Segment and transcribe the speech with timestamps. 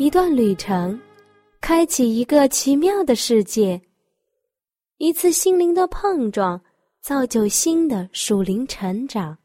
[0.00, 0.98] 一段旅程，
[1.60, 3.78] 开启一个奇妙的世界；
[4.96, 6.58] 一次心灵的碰撞，
[7.02, 9.36] 造就新的属灵成长。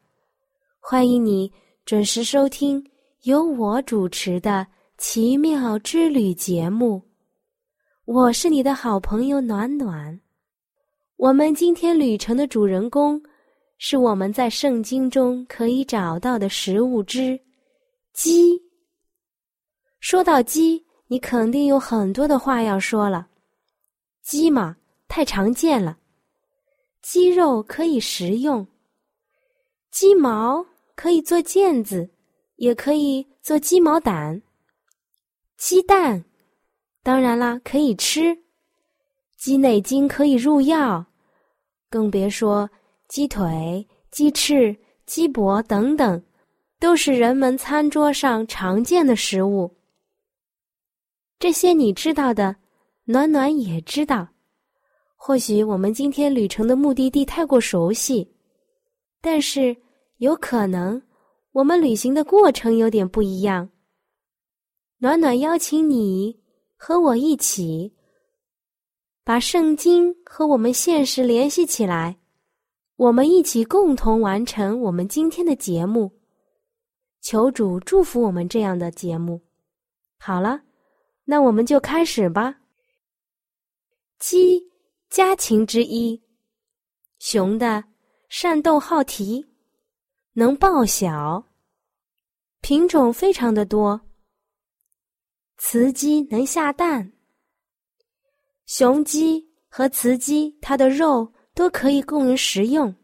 [0.80, 1.52] 欢迎你
[1.84, 2.82] 准时收听
[3.24, 7.02] 由我主持的《奇妙之旅》节目。
[8.06, 10.18] 我是你的好朋友暖暖。
[11.18, 13.22] 我们今天旅程的主人公，
[13.76, 17.38] 是我们在圣经中可以找到的食物之
[18.14, 18.58] 鸡。
[20.08, 23.26] 说到鸡，你肯定有很多的话要说了。
[24.22, 24.76] 鸡嘛，
[25.08, 25.98] 太常见了。
[27.02, 28.64] 鸡肉可以食用，
[29.90, 32.08] 鸡毛可以做毽子，
[32.54, 34.40] 也可以做鸡毛掸。
[35.56, 36.24] 鸡蛋，
[37.02, 38.38] 当然啦，可以吃。
[39.36, 41.04] 鸡内金可以入药，
[41.90, 42.70] 更别说
[43.08, 46.22] 鸡腿、鸡翅、鸡脖等等，
[46.78, 49.75] 都是人们餐桌上常见的食物。
[51.38, 52.56] 这些你知道的，
[53.04, 54.28] 暖暖也知道。
[55.14, 58.30] 或许我们今天旅程的目的地太过熟悉，
[59.20, 59.76] 但是
[60.18, 61.02] 有可能
[61.52, 63.68] 我们旅行的过程有点不一样。
[64.98, 66.40] 暖暖邀请你
[66.76, 67.92] 和我一起，
[69.24, 72.16] 把圣经和我们现实联系起来，
[72.96, 76.10] 我们一起共同完成我们今天的节目。
[77.20, 79.42] 求主祝福我们这样的节目。
[80.18, 80.65] 好了。
[81.28, 82.54] 那我们就开始吧。
[84.20, 84.62] 鸡，
[85.10, 86.22] 家禽之一。
[87.18, 87.82] 雄的
[88.28, 89.44] 善斗好啼，
[90.34, 91.44] 能报晓，
[92.60, 94.00] 品种非常的多。
[95.56, 97.12] 雌鸡能下蛋。
[98.66, 102.94] 雄鸡和雌鸡，它的肉都可以供人食用。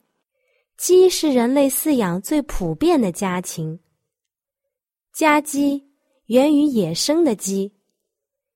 [0.77, 3.81] 鸡是人类饲养最普遍的家禽。
[5.13, 5.85] 家鸡
[6.27, 7.73] 源于野生的鸡。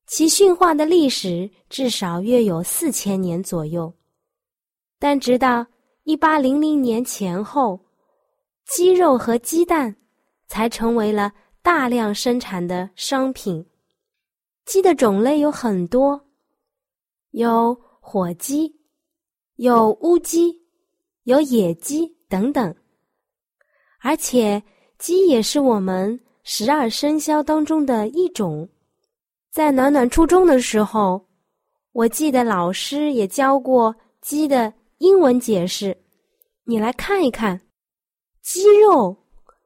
[0.07, 3.93] 其驯化的历史至少约有四千年左右，
[5.01, 5.67] 但直到
[6.05, 7.81] 一八零零年前后，
[8.65, 9.97] 鸡肉和鸡蛋
[10.47, 13.67] 才成为了大量生产的商品。
[14.65, 16.29] 鸡的种类有很多，
[17.33, 18.73] 有火鸡、
[19.57, 20.57] 有乌鸡、
[21.25, 22.73] 有野鸡等等，
[24.01, 24.63] 而且
[24.99, 28.69] 鸡也是我们十二生肖当中的一种。
[29.57, 31.19] 在暖暖初中的时候，
[31.93, 35.97] 我记得老师也教过鸡的英文解释，
[36.65, 37.59] 你来看一看。
[38.43, 39.17] 鸡肉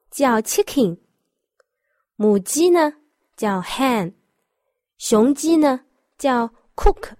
[0.09, 0.97] 叫 chicken，
[2.15, 2.93] 母鸡呢
[3.37, 4.13] 叫 hen，
[4.99, 5.81] 雄鸡呢
[6.17, 7.11] 叫 cook。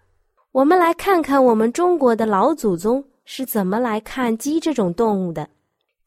[0.53, 5.51] 我们来看看我们中国的老祖宗是怎么来看鸡这种动物的。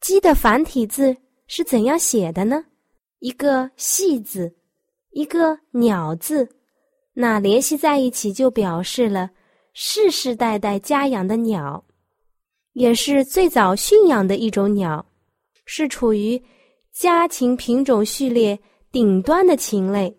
[0.00, 1.14] 鸡的繁体字
[1.46, 2.64] 是怎样写的呢？
[3.18, 4.50] 一个“细”字。
[5.14, 6.48] 一个鸟字，
[7.12, 9.30] 那联系在一起就表示了
[9.72, 11.84] 世世代代家养的鸟，
[12.72, 15.06] 也是最早驯养的一种鸟，
[15.66, 16.42] 是处于
[16.92, 18.58] 家禽品种序列
[18.90, 20.12] 顶端的禽类。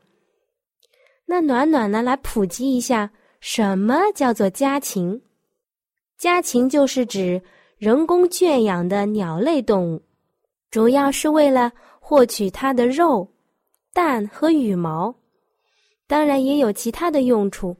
[1.25, 3.11] 那暖暖呢，来普及一下
[3.41, 5.21] 什么叫做家禽？
[6.17, 7.41] 家禽就是指
[7.77, 10.01] 人工圈养的鸟类动物，
[10.71, 11.69] 主要是为了
[11.99, 13.29] 获取它的肉。
[13.95, 15.15] 蛋和羽毛，
[16.05, 17.73] 当然也有其他的用处，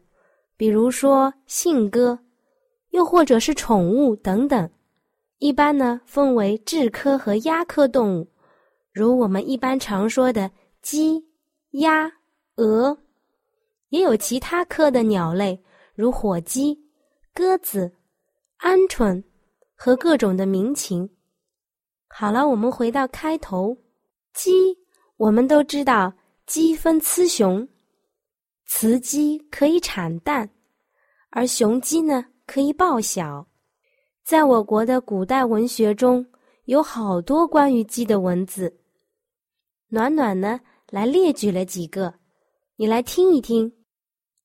[0.56, 2.18] 比如说信鸽，
[2.92, 4.70] 又或者是宠物等等。
[5.40, 8.26] 一般呢分为雉科和鸭科动物，
[8.94, 10.50] 如我们一般常说的
[10.82, 11.22] 鸡、
[11.72, 12.10] 鸭、
[12.56, 12.98] 鹅，
[13.90, 15.62] 也有其他科的鸟类，
[15.96, 16.82] 如火鸡、
[17.34, 17.92] 鸽子、
[18.62, 19.22] 鹌鹑
[19.76, 21.10] 和各种的鸣禽。
[22.08, 23.78] 好了，我们回到开头，
[24.34, 24.85] 鸡。
[25.18, 26.12] 我们都知道，
[26.46, 27.66] 鸡分雌雄，
[28.68, 30.50] 雌鸡可以产蛋，
[31.30, 33.48] 而雄鸡呢可以报晓。
[34.26, 36.26] 在我国的古代文学中
[36.66, 38.76] 有好多关于鸡的文字。
[39.88, 40.60] 暖暖呢
[40.90, 42.14] 来列举了几个，
[42.76, 43.72] 你来听一听。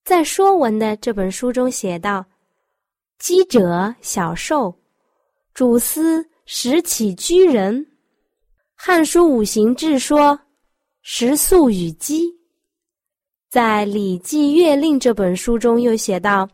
[0.05, 2.25] 在《说文》的这本书中写道
[3.19, 4.73] ：“鸡者，小兽，
[5.53, 7.75] 主司食起居人。”
[8.77, 10.39] 《汉书五行志》说。
[11.03, 12.31] 食宿与鸡。
[13.49, 16.49] 在《礼记乐令》这本书中又写道：“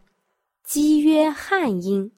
[0.65, 2.11] 鸡曰汉阴。”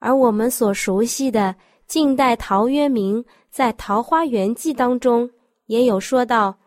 [0.00, 1.54] 而我们所熟悉的
[1.86, 5.30] 晋代陶渊明在《桃花源记》当中
[5.66, 6.58] 也有说到：“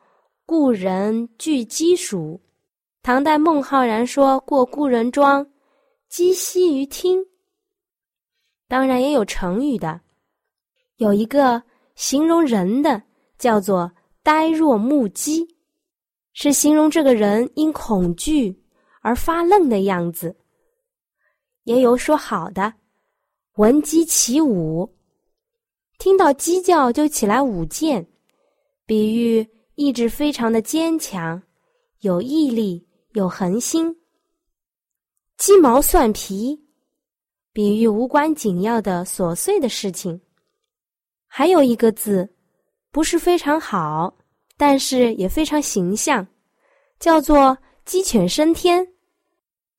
[0.45, 2.39] 故人具鸡黍。”
[3.01, 5.45] 唐代孟浩然说过：“故人庄，
[6.07, 7.25] 鸡栖于厅。”
[8.69, 9.99] 当然也有成语的，
[10.97, 11.61] 有一个
[11.95, 13.01] 形容人的
[13.39, 13.91] 叫做
[14.29, 15.57] “呆若木鸡”，
[16.33, 18.63] 是形容这个人因恐惧
[19.01, 20.37] 而发愣的样子。
[21.63, 22.71] 也有说好的
[23.57, 24.87] ，“闻鸡起舞”，
[25.97, 28.07] 听到鸡叫就起来舞剑，
[28.85, 29.43] 比喻
[29.73, 31.41] 意志非常的坚强，
[32.01, 33.97] 有毅力，有恒心。
[35.37, 36.63] 鸡毛蒜皮。
[37.51, 40.21] 比喻无关紧要的琐碎的事情，
[41.25, 42.31] 还有一个字，
[42.91, 44.15] 不是非常好，
[44.59, 46.27] 但是也非常形象，
[46.99, 48.85] 叫做“鸡犬升天”。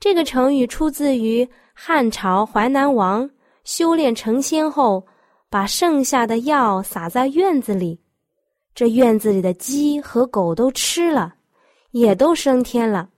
[0.00, 3.29] 这个成语出自于汉朝淮南王
[3.65, 5.06] 修炼成仙后，
[5.50, 8.00] 把剩下的药撒在院子里，
[8.75, 11.35] 这院子里的鸡和狗都吃了，
[11.91, 13.11] 也都升天了。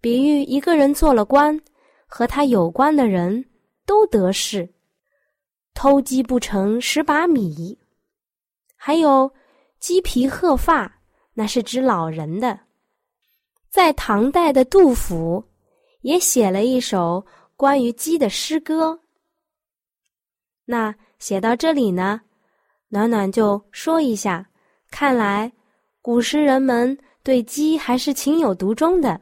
[0.00, 1.60] 比喻一个人做了官。
[2.14, 3.42] 和他有关的人
[3.86, 4.68] 都得势，
[5.72, 7.78] 偷鸡不成蚀把米。
[8.76, 9.32] 还有
[9.82, 11.00] 鸡皮鹤发，
[11.34, 12.56] 那是指老人的。
[13.68, 15.44] 在唐代的杜甫
[16.02, 17.26] 也写了一首
[17.56, 18.96] 关于鸡的诗歌。
[20.64, 22.20] 那写到这里呢，
[22.90, 24.48] 暖暖就说一下，
[24.88, 25.50] 看来
[26.00, 29.20] 古时人们对鸡还是情有独钟的。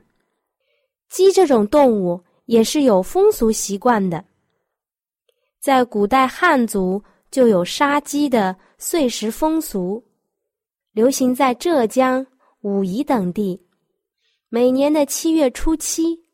[1.09, 2.23] 鸡这种动物。
[2.47, 4.25] 也是有风俗习惯的，
[5.61, 10.03] 在古代汉族就有杀鸡的碎石风俗，
[10.93, 12.27] 流行在浙江、
[12.63, 13.61] 武夷等地。
[14.49, 16.25] 每年的七月初七，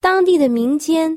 [0.00, 1.16] 当地的民间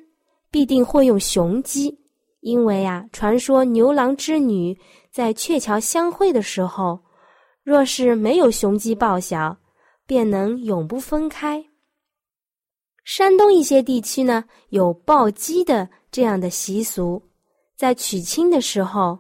[0.51, 2.00] 必定会用雄鸡，
[2.42, 4.77] 因为啊，传说牛郎织女
[5.12, 7.00] 在鹊桥相会的时候，
[7.63, 9.57] 若是没有雄鸡报晓，
[10.06, 11.65] 便能永不分开。
[13.03, 17.21] 山东一些地区呢有抱鸡的这样的习俗，
[17.75, 19.18] 在娶亲的时候，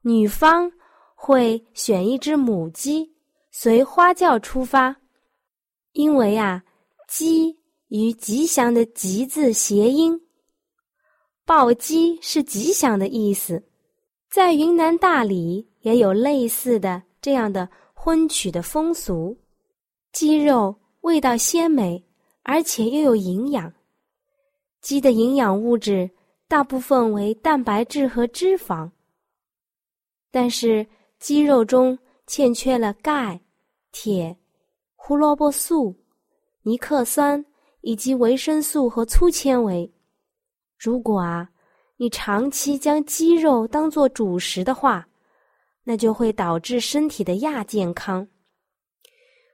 [0.00, 0.72] 女方
[1.24, 3.10] 会选一只母鸡
[3.50, 4.94] 随花轿出发，
[5.92, 6.62] 因为啊，
[7.08, 10.20] 鸡与吉祥的“吉”字谐音，
[11.46, 13.64] 抱鸡是吉祥的意思。
[14.30, 19.34] 在云南大理也有类似的这样的婚娶的风俗，
[20.12, 22.04] 鸡肉味道鲜美。
[22.42, 23.72] 而且又有营养，
[24.82, 26.10] 鸡的营养物质
[26.46, 28.90] 大部分为蛋白质和脂肪，
[30.30, 30.86] 但是
[31.18, 33.40] 肌肉中欠缺了钙、
[33.92, 34.36] 铁、
[34.96, 35.94] 胡萝卜素、
[36.62, 37.44] 尼克酸
[37.80, 39.90] 以及维生素和粗纤维。
[40.78, 41.48] 如果啊，
[41.96, 45.06] 你长期将鸡肉当做主食的话，
[45.82, 48.26] 那就会导致身体的亚健康。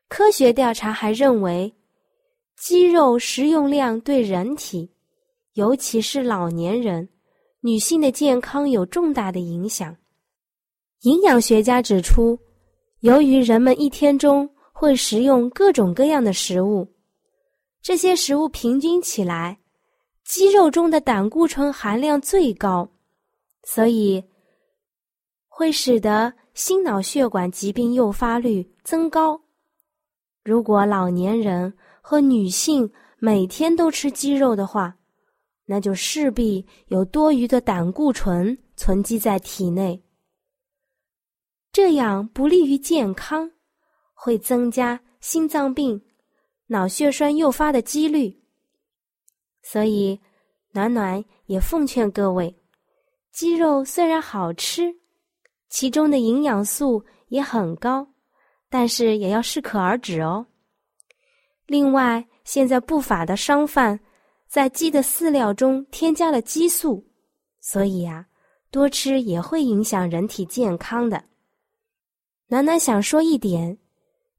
[0.08, 1.72] 科学调查还认为。
[2.56, 4.92] 鸡肉食用量对人体，
[5.54, 7.08] 尤其是老年人、
[7.60, 9.96] 女性的健康有重大的影响。
[11.02, 12.38] 营养学家指出，
[13.00, 16.87] 由于人们一天中会食用各种各样的食物，
[17.80, 19.59] 这些食物平均起来，
[20.26, 22.87] 鸡肉中的胆固醇含量最高，
[23.64, 24.23] 所以
[25.49, 29.40] 会使得心脑血管疾病诱发率增高。
[30.45, 34.95] 如果老年人，和女性每天都吃鸡肉的话，
[35.64, 40.02] 那就势必有多余的胆固醇存积在体内，
[41.72, 43.50] 这样不利于健康，
[44.12, 46.02] 会增加心脏病、
[46.66, 48.42] 脑血栓诱发的几率。
[49.62, 50.20] 所以，
[50.72, 52.54] 暖暖也奉劝各位，
[53.32, 54.92] 鸡肉虽然好吃，
[55.68, 58.06] 其中的营养素也很高，
[58.68, 60.46] 但是也要适可而止哦。
[61.66, 64.00] 另外，现在不法的商贩
[64.48, 67.06] 在鸡的饲料中添加了激素，
[67.60, 68.26] 所以呀，
[68.72, 71.29] 多吃也会影响人体健康的。
[72.50, 73.78] 暖暖想说一点：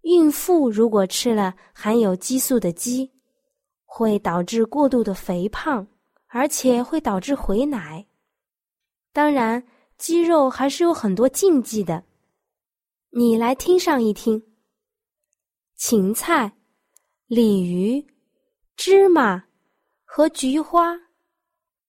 [0.02, 3.10] 孕妇如果吃了含有激素的鸡，
[3.86, 5.88] 会导致过度的肥胖，
[6.28, 8.06] 而且会导致回奶。
[9.14, 9.66] 当然，
[9.98, 12.04] 鸡肉还是有很多禁忌的，
[13.12, 14.44] 你来听上一听。
[15.78, 16.52] 芹菜。
[17.28, 18.06] 鲤鱼、
[18.76, 19.42] 芝麻
[20.04, 21.00] 和菊花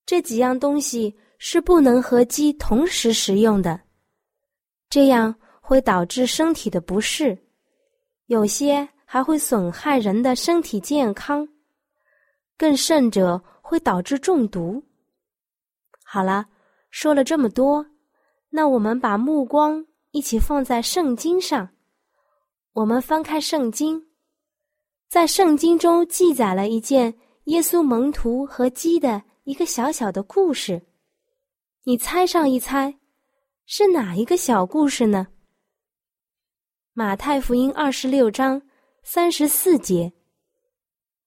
[0.06, 3.80] 这几样东西是不能和鸡同时食用的，
[4.88, 7.38] 这样会导致身体的不适，
[8.26, 11.48] 有些还会损害人的身体健康，
[12.58, 14.82] 更甚者会导致中毒。
[16.04, 16.46] 好了，
[16.90, 17.86] 说了这么多，
[18.50, 21.70] 那我们把目光一起放在圣经上。
[22.74, 24.04] 我们翻开圣经，
[25.08, 27.14] 在圣经中记载了一件
[27.44, 30.82] 耶稣门徒和鸡的一个小小的故事。
[31.84, 32.98] 你猜上一猜，
[33.64, 35.28] 是哪一个小故事呢？
[36.94, 38.60] 马太福音二十六章
[39.02, 40.12] 三十四节，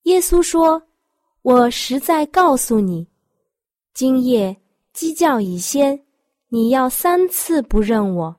[0.04, 0.80] 耶稣说
[1.42, 3.08] ：“我实在告诉你，
[3.92, 4.56] 今夜
[4.94, 6.06] 鸡叫已先，
[6.50, 8.36] 你要三次不认我。”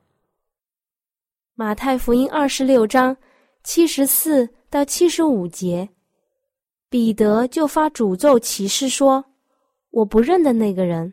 [1.53, 3.17] 马太福音二十六章
[3.61, 5.89] 七十四到七十五节，
[6.87, 9.25] 彼得就发诅咒启示说
[9.91, 11.11] ：“我不认得那个人。”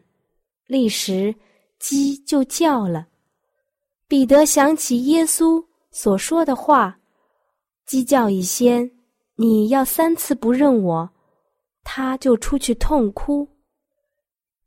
[0.69, 1.35] 立时，
[1.81, 3.09] 鸡就叫了。
[4.07, 5.61] 彼得想起耶稣
[5.95, 6.99] 所说的话
[7.87, 8.91] ：“鸡叫一先，
[9.37, 11.09] 你要三次不认我。”
[11.85, 13.49] 他就出去痛哭。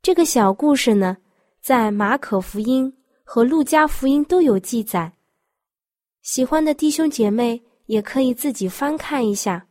[0.00, 1.18] 这个小故事呢，
[1.60, 2.90] 在马可福音
[3.24, 5.12] 和路加福音都有记载。
[6.22, 9.66] 喜欢的弟兄姐妹也可以自己翻看一下，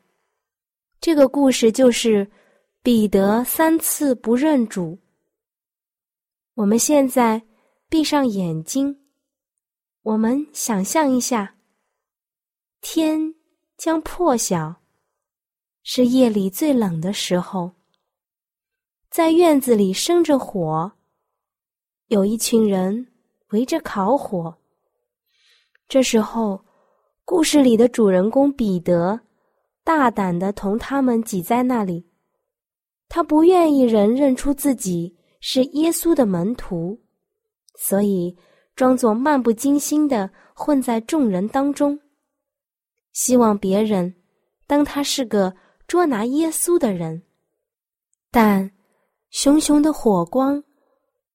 [1.01, 2.29] 这个故事就是
[2.83, 4.95] 彼得三次不认主。
[6.53, 7.41] 我们现在
[7.89, 8.95] 闭上眼睛，
[10.07, 11.55] 我们想象一下，
[12.79, 13.35] 天
[13.75, 14.73] 将破晓，
[15.83, 17.73] 是夜里最冷的时候，
[19.09, 20.93] 在院子里生着火，
[22.07, 23.07] 有一群人
[23.49, 24.57] 围着烤火。
[25.89, 26.63] 这时候，
[27.25, 29.19] 故事里的主人公彼得
[29.83, 32.09] 大胆的同他们挤在那里。
[33.09, 36.97] 他不愿意人认出自己是耶稣的门徒，
[37.75, 38.37] 所以
[38.77, 41.99] 装作漫不经心的混在众人当中，
[43.11, 44.13] 希望别人
[44.67, 45.51] 当他是个
[45.87, 47.23] 捉拿耶稣的人。
[48.29, 48.69] 但
[49.31, 50.63] 熊熊的火光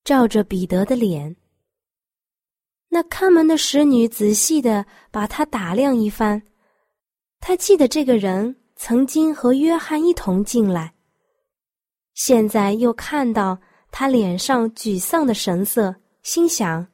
[0.04, 1.34] 照着彼得的脸。
[2.88, 6.40] 那看门的使女仔细的把他打量一番，
[7.40, 10.94] 他记得这个人曾经和约翰一同进来。
[12.14, 13.58] 现在又看到
[13.90, 16.86] 他脸上沮丧的神色，心想，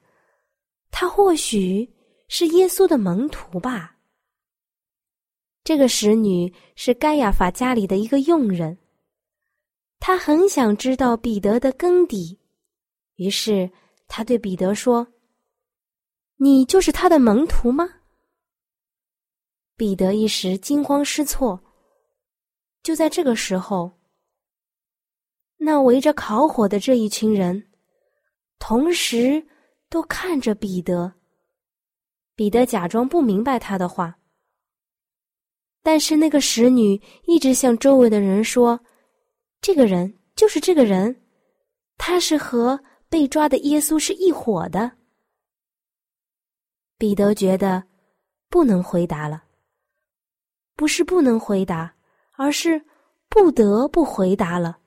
[0.91, 1.89] 他或许
[2.27, 3.97] 是耶稣的门徒吧。
[5.63, 8.77] 这个使女是盖亚法家里的一个佣人，
[9.99, 12.39] 他很想知道彼得的根底，
[13.15, 13.69] 于是
[14.07, 15.07] 他对彼得说。
[16.37, 17.87] 你就是他的门徒吗？
[19.75, 21.61] 彼得一时惊慌失措。
[22.81, 23.99] 就在这个时候，
[25.57, 27.69] 那围着烤火的这一群人，
[28.57, 29.45] 同时
[29.89, 31.11] 都看着彼得。
[32.35, 34.17] 彼得假装不明白他的话，
[35.83, 38.79] 但是那个使女一直向周围的人说
[39.59, 41.21] ：“这个人就是这个人，
[41.97, 42.79] 他是和
[43.09, 44.91] 被抓的耶稣是一伙的。”
[46.97, 47.83] 彼得觉得
[48.49, 49.43] 不能回答了，
[50.75, 51.95] 不是不能回答，
[52.33, 52.85] 而是
[53.27, 54.79] 不得不回答了。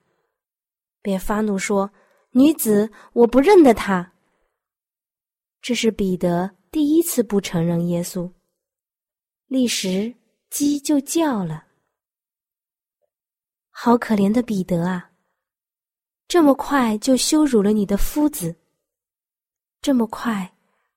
[1.01, 1.91] 便发怒说
[2.31, 4.12] ：“女子，我不认得他。”
[5.63, 8.31] 这是彼得第一次不承认耶稣。
[9.47, 10.13] 立时
[10.49, 11.65] 鸡就叫了。
[13.71, 15.09] 好可怜的彼得啊！
[16.27, 18.55] 这么快就羞辱了你的夫子，
[19.81, 20.51] 这么快。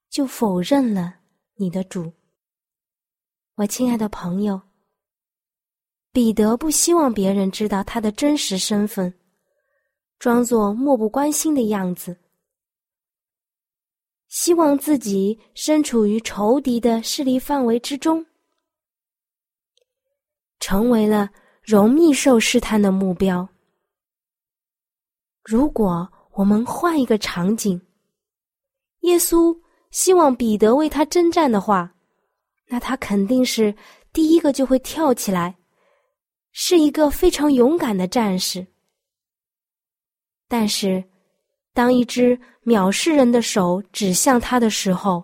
[0.09, 1.17] 就否认了
[1.57, 2.11] 你的主，
[3.57, 4.59] 我亲爱的朋友。
[6.11, 9.13] 彼得不希望别人知道他的真实身份，
[10.19, 12.19] 装作漠不关心的样子，
[14.39, 18.27] 希望自己身处于仇敌的势力范围之中，
[20.61, 21.31] 成为了
[21.63, 23.49] 容易受试探的目标。
[25.43, 27.81] 如果我们换一个场景，
[29.01, 29.59] 耶稣。
[29.91, 31.95] 希望彼得为他征战的话，
[32.67, 33.75] 那他肯定是
[34.13, 35.57] 第一个就会跳起来，
[36.53, 38.67] 是一个非常勇敢的战士。
[40.49, 41.03] 但是，
[41.77, 45.23] 当一只藐视人的手指向他的时候，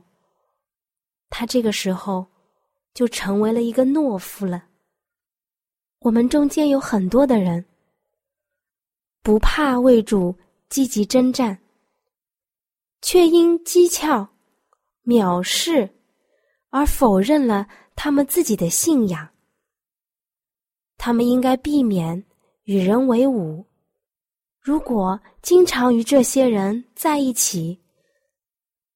[1.30, 2.26] 他这个时候
[2.92, 4.62] 就成为了一个懦夫了。
[6.00, 7.64] 我们中间有很多的人
[9.22, 10.36] 不怕为主
[10.68, 11.58] 积极征战，
[13.00, 14.28] 却因讥诮。
[15.04, 15.88] 藐视，
[16.68, 17.66] 而否认了
[17.96, 19.26] 他们自己的信仰。
[20.98, 22.22] 他们应该避免
[22.64, 23.66] 与人为伍。
[24.62, 27.76] 如果经常与这些人在一起，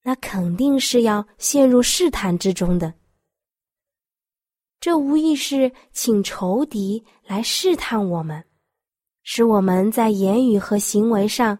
[0.01, 2.93] 那肯定是要陷入试探之中的。
[4.79, 8.41] 这无疑是请仇敌来试探我们，
[9.23, 11.59] 使我们在言语和行为上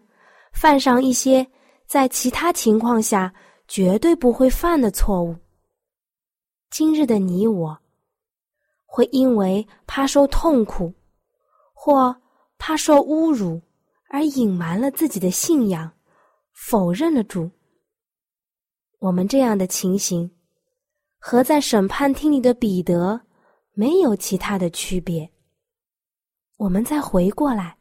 [0.54, 1.46] 犯上一些
[1.86, 3.30] 在其他情况下
[3.66, 5.36] 绝对不会犯的错误。
[6.70, 7.78] 今日的你我，
[8.86, 10.94] 会因为怕受痛苦，
[11.74, 12.16] 或
[12.56, 13.60] 怕受侮辱，
[14.08, 15.92] 而隐瞒了自己的信仰，
[16.52, 17.50] 否认了主。
[18.98, 20.30] 我们这样的情形，
[21.18, 23.20] 和在审判厅里的彼得
[23.74, 25.30] 没有其他的区别。
[26.56, 27.76] 我们再回过来，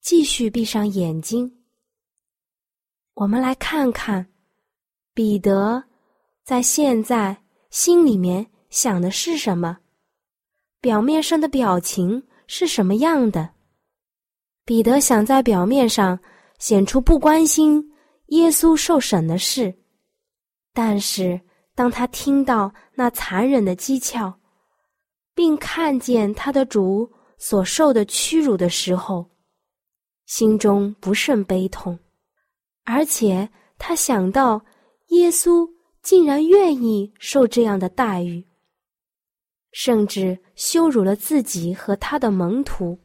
[0.00, 1.64] 继续闭上眼睛，
[3.14, 4.26] 我们来看看
[5.14, 5.84] 彼得
[6.42, 9.78] 在现在心里面想的是什么，
[10.80, 13.55] 表面上的表情是什么样的。
[14.66, 16.18] 彼得想在表面上
[16.58, 17.82] 显出不关心
[18.26, 19.72] 耶稣受审的事。
[20.74, 21.40] 但是，
[21.74, 24.34] 当他听到那残忍的讥诮，
[25.34, 27.08] 并看见他的主
[27.38, 29.30] 所受的屈辱的时候，
[30.26, 31.96] 心中不甚悲痛，
[32.84, 34.60] 而且他想到
[35.10, 35.64] 耶稣
[36.02, 38.44] 竟然愿意受这样的待遇，
[39.70, 42.98] 甚至羞辱了自己和他的门徒，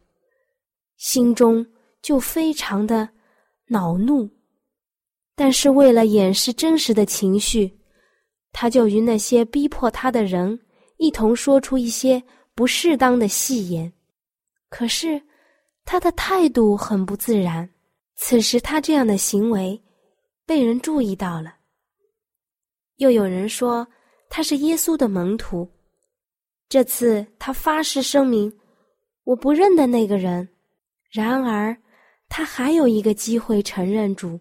[1.02, 1.66] 心中
[2.04, 3.10] 就非常的
[3.66, 4.30] 恼怒。
[5.36, 7.76] 但是为了掩饰真实的情绪，
[8.52, 10.60] 他就与那些逼迫他的人
[10.98, 12.22] 一同说出一些
[12.54, 13.92] 不适当的戏言。
[14.70, 15.20] 可是
[15.86, 17.68] 他的态度很不自然。
[18.16, 19.82] 此时他这样的行为
[20.46, 21.56] 被人注意到了。
[22.98, 23.88] 又有人说
[24.30, 25.68] 他是耶稣的门徒。
[26.70, 28.56] 这次他发誓声明
[29.26, 30.48] ：“我不认得那个人。”
[31.12, 31.76] 然而
[32.30, 34.40] 他还有一个机会承认主。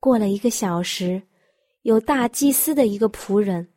[0.00, 1.22] 过了一个小时，
[1.82, 3.68] 有大祭司的一个仆人，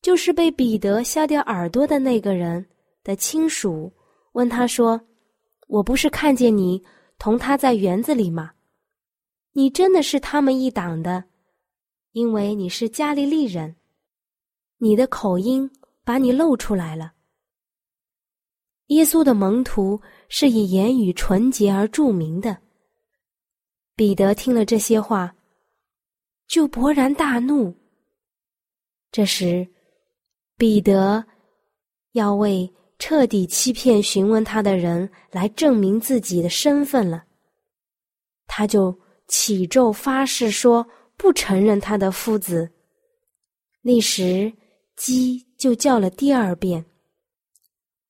[0.00, 2.64] 就是被彼得削掉耳朵的那个人
[3.02, 3.92] 的亲属，
[4.32, 5.00] 问他说
[5.66, 6.80] ：“我不是看见你
[7.18, 8.52] 同他在园子里吗？
[9.52, 11.24] 你真的是他们一党的，
[12.12, 13.74] 因为你是加利利人，
[14.78, 15.68] 你的口音
[16.04, 17.14] 把你露出来了。”
[18.88, 22.56] 耶稣的门徒是以言语纯洁而著名的。
[23.96, 25.34] 彼得听了这些话，
[26.46, 27.74] 就勃然大怒。
[29.10, 29.66] 这时，
[30.56, 31.24] 彼得
[32.12, 37.24] 要为彻底欺骗询问他的人来证明自己的身份了。
[38.46, 38.96] 他就
[39.26, 42.70] 起咒发誓说不承认他的夫子。
[43.82, 44.52] 那时，
[44.96, 46.84] 鸡就叫了第二遍。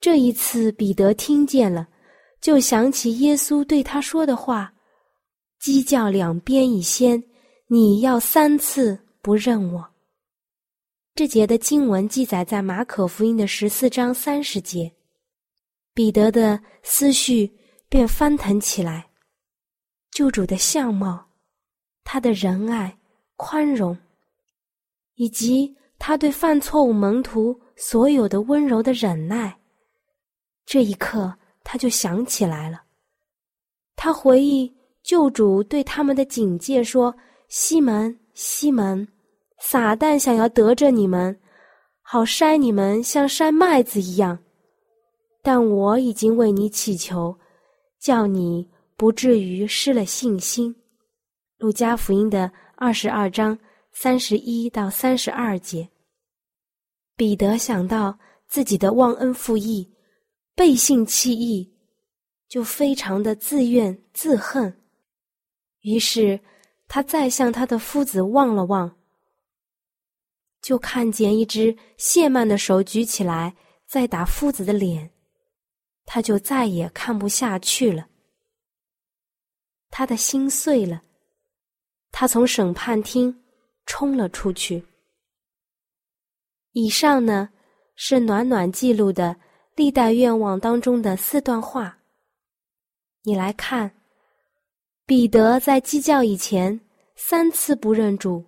[0.00, 1.88] 这一次，彼得听见了，
[2.40, 4.72] 就想起耶稣对他说的话。
[5.58, 7.22] 鸡叫两边一先，
[7.66, 9.84] 你要三次不认我。
[11.14, 14.92] 这节的经文记载在马可福音的十四章三十节。
[15.94, 17.50] 彼得的思绪
[17.88, 19.08] 便翻腾起来，
[20.10, 21.26] 救主的相貌，
[22.04, 22.96] 他的仁爱、
[23.36, 23.96] 宽容，
[25.14, 29.58] 以及他对犯错误门徒所有的温柔的忍耐。
[30.66, 31.32] 这一刻，
[31.64, 32.82] 他就想起来了，
[33.94, 34.74] 他回忆。
[35.02, 37.14] 救主对他们的警戒说
[37.48, 39.06] ：“西门，西门，
[39.60, 41.38] 撒旦想要得着你们，
[42.02, 44.36] 好筛你们，像筛麦子一样。
[45.44, 47.38] 但我已经为你祈求，
[48.00, 50.74] 叫你不至于失了信心。”
[51.58, 53.56] 路加福音的二十二章
[53.92, 55.88] 三十一到三十二节。
[57.14, 59.88] 彼得想到自己的忘恩负义、
[60.56, 61.70] 背信弃义，
[62.48, 64.82] 就非常的自怨自恨。
[65.82, 66.40] 于是，
[66.88, 68.96] 他再向他的夫子望了望，
[70.62, 73.54] 就看见一只谢曼的手举起来，
[73.86, 75.10] 在打夫子的脸，
[76.06, 78.08] 他就再也看不下去了。
[79.90, 81.02] 他的心碎了，
[82.10, 83.44] 他从审判厅
[83.84, 84.82] 冲了出去。
[86.72, 87.50] 以上呢，
[87.94, 89.38] 是暖暖记录的
[89.76, 91.98] 历代愿望当中的四段话，
[93.22, 93.92] 你来看。
[95.04, 96.80] 彼得在鸡叫以前
[97.14, 98.44] 三次不认主，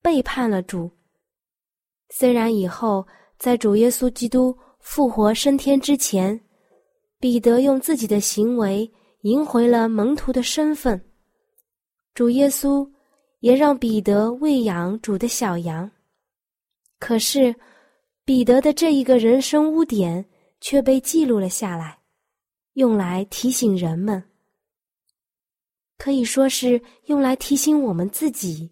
[0.00, 0.90] 背叛了主。
[2.08, 3.06] 虽然以后
[3.36, 6.40] 在主耶稣基督复活升天之前，
[7.18, 8.90] 彼得用自己的行为
[9.22, 10.98] 赢回了门徒的身份，
[12.14, 12.88] 主耶稣
[13.40, 15.90] 也让彼得喂养主的小羊。
[16.98, 17.54] 可是，
[18.28, 20.22] 彼得的这一个人生污点
[20.60, 21.98] 却被记录了下来，
[22.74, 24.22] 用来提醒人们。
[25.96, 28.70] 可以说是用来提醒我们自己。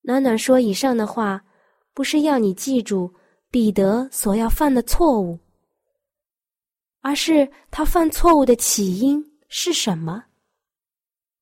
[0.00, 1.44] 暖暖说：“以上的话，
[1.92, 3.12] 不是要你记住
[3.50, 5.38] 彼得所要犯的错误，
[7.02, 10.24] 而是他犯错误的起因是什么，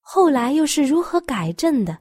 [0.01, 1.97] 后来又是如何改正的。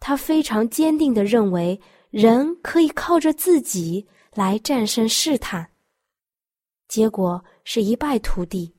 [0.00, 1.78] 他非常坚定的认为，
[2.12, 5.68] 人可以靠着自己来战胜试探，
[6.86, 8.72] 结果是一败涂地。”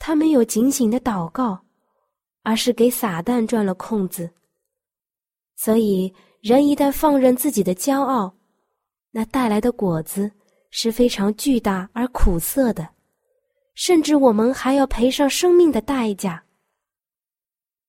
[0.00, 1.62] 他没有警醒的祷告，
[2.42, 4.32] 而是给撒旦转了空子。
[5.56, 8.34] 所以，人一旦放任自己的骄傲，
[9.10, 10.32] 那带来的果子
[10.70, 12.88] 是非常巨大而苦涩的，
[13.74, 16.42] 甚至我们还要赔上生命的代价。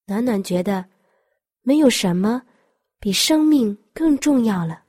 [0.05, 0.85] 暖暖觉得，
[1.61, 2.43] 没有什么
[3.05, 4.81] 比生命更重要了，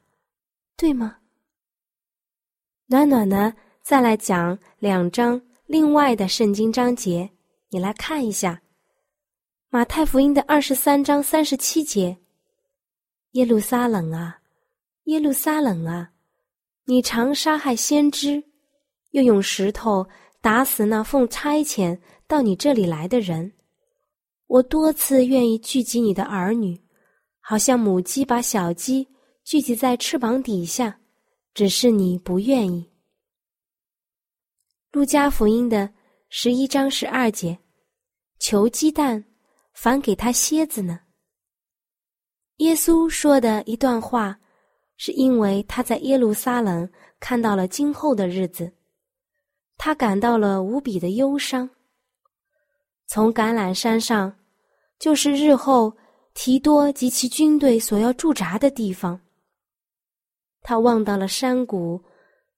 [0.74, 1.18] 对吗？
[2.86, 3.52] 暖暖呢，
[3.82, 5.38] 再来讲两章。
[5.66, 7.30] 另外的圣经章节，
[7.68, 8.54] 你来看一下，
[9.68, 12.16] 《马太福音》的二十三章三十七节
[13.32, 14.40] ：“耶路撒冷啊，
[15.04, 16.10] 耶路撒冷啊，
[16.86, 18.42] 你常杀害先知，
[19.10, 20.08] 又用石头
[20.40, 23.52] 打死那奉差遣到你这里来的人。
[24.46, 26.80] 我多次愿意聚集你的儿女，
[27.48, 29.08] 好像母鸡把小鸡
[29.44, 30.98] 聚集在翅膀底下，
[31.54, 32.90] 只是你不愿意。”
[34.90, 35.88] 路加福音的
[36.28, 37.56] 十一章十二节，
[38.40, 39.24] 求鸡蛋，
[39.72, 40.98] 反给他蝎子呢。
[42.56, 44.36] 耶稣说的一段话，
[44.96, 48.74] 是因为他在耶路撒冷看到了今后的日子，
[49.76, 51.70] 他感到了无比的忧伤。
[53.06, 54.36] 从橄榄山上，
[54.98, 55.96] 就是日后
[56.36, 59.18] 提多及其军队所要驻扎的地方。
[60.60, 62.04] 他望到了山谷，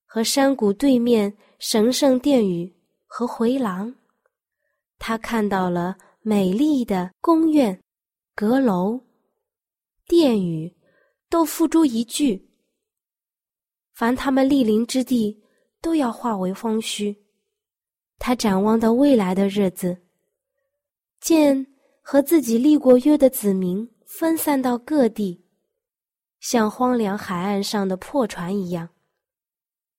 [0.05, 1.35] 和山谷对面。
[1.61, 2.73] 神圣殿宇
[3.05, 3.93] 和回廊，
[4.97, 7.83] 他看到了美丽的宫苑、
[8.33, 9.01] 阁楼、
[10.07, 10.73] 殿宇，
[11.29, 12.41] 都付诸一炬。
[13.93, 15.43] 凡他们莅临之地，
[15.81, 17.17] 都要化为荒墟。
[18.21, 20.01] 他展望到未来的日子，
[21.19, 21.67] 见
[22.11, 25.45] 和自己立过约的子民分散到各地，
[26.41, 28.89] 像荒凉海岸上的破船一样。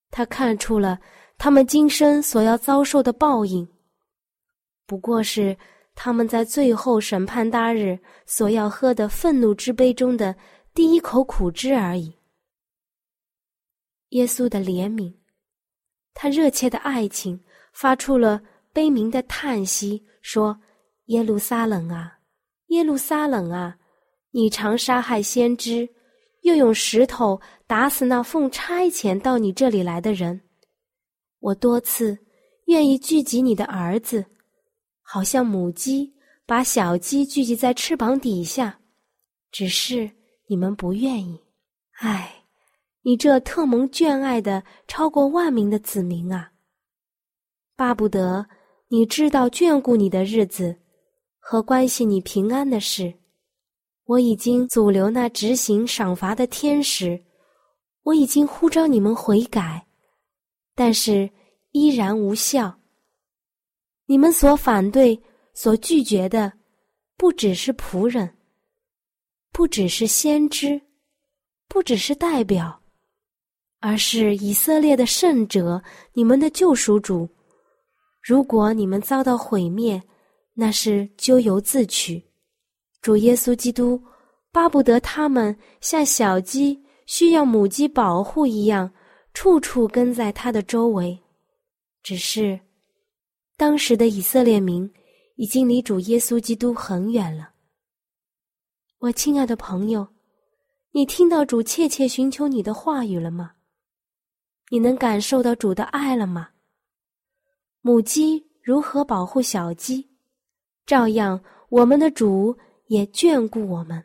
[0.10, 1.00] 他看出了。
[1.38, 3.66] 他们今生所要遭受的报应，
[4.88, 5.56] 不过是
[5.94, 10.36] 他们在最后审判大日所要喝的愤怒之杯中的
[10.74, 12.18] 第一口苦汁而已。
[14.10, 15.14] 耶稣的怜悯，
[16.16, 17.40] 他热切的爱情，
[17.72, 18.42] 发出了
[18.74, 20.60] 悲鸣的叹息，说
[21.10, 22.20] ：“耶路撒冷啊，
[22.68, 23.78] 耶路撒冷啊，
[24.32, 25.90] 你常杀害先知，
[26.42, 30.40] 又用石头打死那奉差遣到你这里来的人。”
[31.42, 32.16] 我多次
[32.66, 34.24] 愿意聚集你的儿子，
[35.02, 36.14] 好像母鸡
[36.46, 38.80] 把小鸡聚集在翅膀底下，
[39.52, 40.12] 只是
[40.48, 41.42] 你们不愿意。
[42.02, 42.44] 唉，
[43.02, 46.52] 你这特蒙眷爱的超过万民的子民啊！
[47.76, 48.46] 巴不得
[48.90, 50.78] 你知道眷顾你的日子
[51.52, 53.12] 和关系你平安的事。
[54.06, 57.20] 我已经阻留那执行赏罚的天使，
[58.04, 59.84] 我已经呼召你们悔改。
[60.76, 61.28] 但是
[61.72, 62.80] 依然无效。
[64.06, 65.20] 你们所反对、
[65.56, 66.54] 所拒绝的，
[67.18, 68.38] 不只是仆人，
[69.52, 70.80] 不只是先知，
[71.68, 72.80] 不只是代表，
[73.80, 75.82] 而是以色列的圣者，
[76.14, 77.28] 你们的救赎主。
[78.22, 80.00] 如果你们遭到毁灭，
[80.60, 82.22] 那是咎由自取。
[83.02, 84.04] 主耶稣基督
[84.52, 88.92] 巴不得他们像小鸡需要母鸡保护一样。
[89.32, 91.18] 处处跟在他的周围，
[92.02, 92.60] 只是
[93.56, 94.92] 当时的以色列民
[95.36, 97.52] 已经离主耶稣基督很远了。
[98.98, 100.06] 我亲爱的朋友，
[100.92, 103.54] 你听到主切切寻求你的话语了吗？
[104.72, 106.50] 你能感受到主的爱了吗？
[107.82, 110.09] 母鸡如何保护小鸡，
[110.90, 114.04] 照样我们的主也眷顾我们。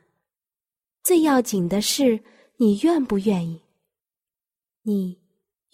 [1.03, 2.23] 最要紧的是，
[2.59, 3.59] 你愿不愿意？
[4.83, 5.19] 你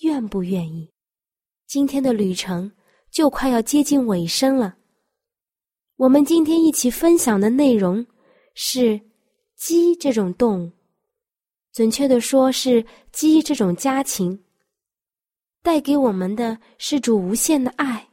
[0.03, 0.89] 愿不愿意？
[1.67, 2.71] 今天的旅程
[3.11, 4.77] 就快要接近尾声了。
[5.97, 8.07] 我们今天一起分享的内容
[8.55, 9.01] 是
[9.57, 10.71] 鸡这种动物，
[11.73, 14.41] 准确的说是鸡这种家禽，
[15.61, 18.11] 带给我们的是主无限的爱。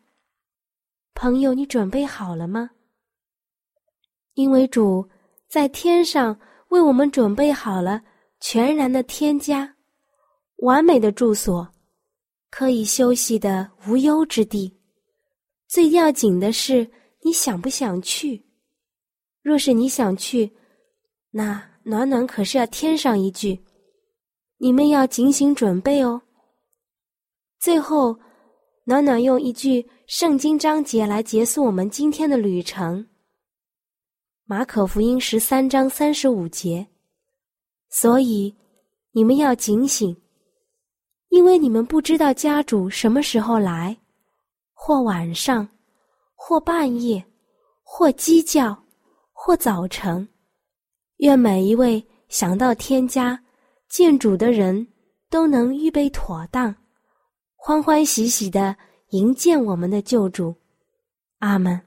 [1.13, 2.71] 朋友，你准备好了吗？
[4.37, 5.03] 因为主
[5.49, 7.99] 在天上为我们准备好了
[8.39, 9.75] 全然的天家。
[10.57, 11.67] 完美的住所，
[12.51, 14.71] 可以休息的无忧之地。
[15.67, 16.87] 最要紧的是，
[17.23, 18.45] 你想不想去？
[19.41, 20.51] 若是你想去，
[21.31, 23.59] 那暖暖可是要添上一句：
[24.59, 26.21] 你们要警醒准备哦。
[27.59, 28.15] 最后，
[28.83, 33.07] 暖暖用一句圣经章节来结束我们今天的旅程。
[34.49, 36.87] 马可福音十三章三十五节。
[37.89, 38.55] 所以，
[39.11, 40.15] 你们要警醒，
[41.27, 43.97] 因为你们不知道家主什么时候来，
[44.73, 45.67] 或晚上。
[46.39, 47.25] 或半夜，
[47.83, 48.83] 或鸡叫，
[49.33, 50.25] 或早晨，
[51.17, 53.37] 愿每一位想到天家
[53.89, 54.87] 见主的人
[55.29, 56.73] 都能预备妥当，
[57.55, 58.77] 欢欢喜喜的
[59.09, 60.55] 迎接我们的救主。
[61.39, 61.86] 阿门。